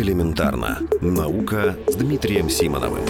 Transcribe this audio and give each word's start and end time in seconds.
Элементарно. 0.00 0.78
Наука 1.02 1.76
с 1.86 1.94
Дмитрием 1.94 2.48
Симоновым. 2.48 3.04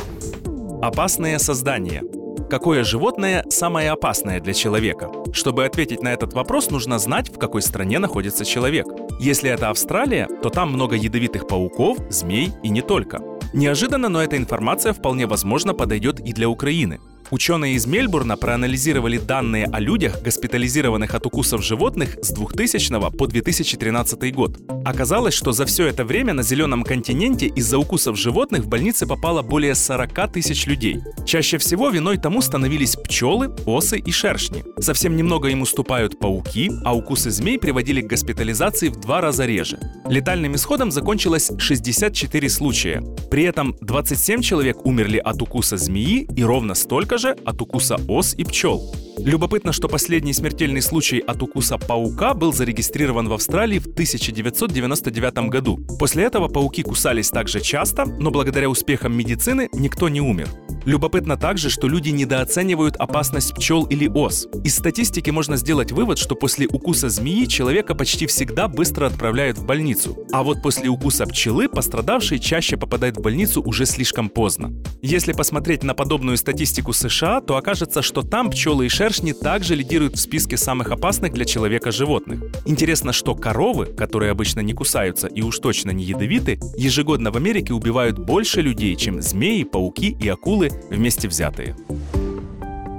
Опасные 0.83 1.39
создания. 1.39 2.02
Какое 2.51 2.82
животное 2.82 3.44
самое 3.48 3.93
опасное 3.93 4.41
для 4.41 4.53
человека? 4.55 5.09
Чтобы 5.33 5.65
ответить 5.67 6.03
на 6.03 6.13
этот 6.13 6.33
вопрос, 6.33 6.69
нужно 6.69 6.99
знать, 6.99 7.33
в 7.33 7.39
какой 7.39 7.63
стране 7.63 8.01
находится 8.01 8.45
человек. 8.45 8.87
Если 9.21 9.49
это 9.49 9.71
Австралия, 9.71 10.27
то 10.43 10.51
там 10.51 10.73
много 10.73 10.97
ядовитых 10.97 11.47
пауков, 11.47 11.99
змей 12.11 12.51
и 12.65 12.71
не 12.71 12.83
только. 12.83 13.21
Неожиданно, 13.53 14.09
но 14.09 14.21
эта 14.21 14.37
информация 14.37 14.93
вполне 14.93 15.29
возможно 15.29 15.75
подойдет 15.75 16.18
и 16.18 16.32
для 16.32 16.48
Украины. 16.48 16.98
Ученые 17.30 17.74
из 17.74 17.86
Мельбурна 17.86 18.36
проанализировали 18.36 19.18
данные 19.18 19.66
о 19.66 19.78
людях, 19.78 20.20
госпитализированных 20.22 21.14
от 21.14 21.26
укусов 21.26 21.64
животных 21.64 22.18
с 22.22 22.32
2000 22.32 23.16
по 23.16 23.26
2013 23.28 24.34
год. 24.34 24.58
Оказалось, 24.84 25.34
что 25.34 25.52
за 25.52 25.64
все 25.64 25.86
это 25.86 26.04
время 26.04 26.34
на 26.34 26.42
зеленом 26.42 26.82
континенте 26.82 27.46
из-за 27.46 27.78
укусов 27.78 28.19
животных 28.19 28.64
в 28.64 28.69
больницы 28.69 29.06
попало 29.06 29.42
более 29.42 29.77
40 29.77 30.32
тысяч 30.32 30.66
людей. 30.66 31.00
Чаще 31.24 31.58
всего 31.58 31.88
виной 31.91 32.19
тому 32.19 32.42
становились 32.42 32.96
пчелы, 32.96 33.55
осы 33.64 33.98
и 33.98 34.10
шершни. 34.10 34.64
Совсем 34.80 35.14
немного 35.14 35.48
им 35.48 35.62
уступают 35.62 36.19
пауки, 36.19 36.70
а 36.84 36.97
укусы 36.97 37.30
змей 37.30 37.60
приводили 37.60 38.00
к 38.00 38.08
госпитализации 38.08 38.88
в 38.88 38.97
два 38.97 39.20
раза 39.20 39.47
реже. 39.47 39.78
Летальным 40.10 40.56
исходом 40.56 40.91
закончилось 40.91 41.52
64 41.56 42.48
случая. 42.48 43.00
При 43.30 43.45
этом 43.45 43.77
27 43.80 44.42
человек 44.42 44.84
умерли 44.84 45.19
от 45.19 45.41
укуса 45.41 45.77
змеи 45.77 46.27
и 46.34 46.42
ровно 46.42 46.74
столько 46.74 47.16
же 47.16 47.36
от 47.45 47.62
укуса 47.62 47.96
ос 48.09 48.34
и 48.34 48.42
пчел. 48.42 48.92
Любопытно, 49.19 49.70
что 49.70 49.86
последний 49.86 50.33
смертельный 50.33 50.83
случай 50.83 51.20
от 51.20 51.41
укуса 51.45 51.78
паука 51.78 52.34
был 52.34 52.52
зарегистрирован 52.52 53.28
в 53.28 53.34
Австралии 53.34 53.78
в 53.78 53.86
1999 53.86 55.48
году. 55.48 55.78
После 56.00 56.24
этого 56.24 56.48
пауки 56.48 56.83
кусались 56.83 57.30
так 57.30 57.47
же 57.47 57.61
часто, 57.61 58.05
но 58.05 58.33
благодаря 58.33 58.69
успехам 58.69 59.16
медицины 59.16 59.69
никто 59.72 60.08
не 60.08 60.20
умер. 60.20 60.48
Любопытно 60.84 61.36
также, 61.36 61.69
что 61.69 61.89
люди 61.89 62.11
недооценивают 62.11 62.97
опасность 62.97 63.55
пчел 63.55 63.84
или 63.84 64.09
ос. 64.09 64.48
Из 64.64 64.77
статистики 64.77 65.31
можно 65.31 65.56
сделать 65.56 65.92
вывод, 65.92 66.19
что 66.19 66.34
после 66.34 66.67
укуса 66.67 67.09
змеи 67.11 67.45
человека 67.45 67.95
почти 67.95 68.27
всегда 68.27 68.67
быстро 68.67 69.06
отправляют 69.06 69.59
в 69.59 69.67
больницу. 69.67 70.17
А 70.33 70.42
вот 70.42 70.62
после 70.62 70.89
укуса 70.89 71.27
пчелы 71.27 71.69
пострадавший 71.69 72.39
чаще 72.39 72.77
попадает 72.77 73.19
в 73.19 73.20
больницу 73.20 73.62
уже 73.62 73.84
слишком 73.84 74.28
поздно. 74.28 74.72
Если 75.03 75.33
посмотреть 75.33 75.83
на 75.83 75.95
подобную 75.95 76.37
статистику 76.37 76.92
США, 76.92 77.41
то 77.41 77.56
окажется, 77.56 78.00
что 78.00 78.22
там 78.22 78.50
пчелы 78.50 78.87
и 78.87 78.89
шершни 78.89 79.33
также 79.33 79.75
лидируют 79.75 80.17
в 80.17 80.20
списке 80.20 80.56
самых 80.56 80.91
опасных 80.91 81.33
для 81.33 81.44
человека 81.44 81.91
животных. 81.92 82.42
Интересно, 82.65 83.12
что 83.12 83.34
коровы, 83.34 83.87
которые 83.87 84.31
обычно 84.31 84.61
не 84.61 84.72
кусаются 84.72 85.27
и 85.27 85.42
уж 85.42 85.59
точно 85.59 85.91
не 85.91 86.05
ядовиты, 86.05 86.59
ежегодно 86.77 87.31
в 87.31 87.37
Америке 87.37 87.75
убивают 87.75 88.19
больше 88.19 88.62
людей, 88.62 88.97
чем 88.97 89.20
змеи, 89.20 89.65
пауки 89.65 90.17
и 90.20 90.28
акулы 90.28 90.69
вместе 90.90 91.28
взятые. 91.28 91.76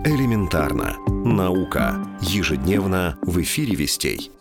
Элементарно. 0.05 0.97
Наука. 1.07 2.07
Ежедневно 2.21 3.17
в 3.21 3.41
эфире 3.41 3.75
«Вестей». 3.75 4.31